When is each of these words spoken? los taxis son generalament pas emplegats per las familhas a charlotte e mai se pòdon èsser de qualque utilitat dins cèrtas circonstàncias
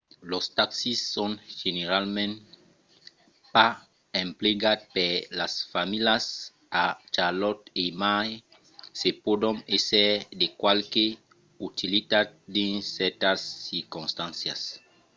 los 0.31 0.45
taxis 0.57 0.99
son 1.15 1.31
generalament 1.61 2.33
pas 3.53 3.73
emplegats 4.25 4.87
per 4.95 5.13
las 5.39 5.53
familhas 5.73 6.23
a 6.83 6.85
charlotte 7.15 7.63
e 7.83 7.85
mai 8.03 8.29
se 8.99 9.09
pòdon 9.25 9.57
èsser 9.77 10.09
de 10.39 10.47
qualque 10.61 11.05
utilitat 11.67 12.27
dins 12.55 12.83
cèrtas 12.97 13.39
circonstàncias 13.67 14.61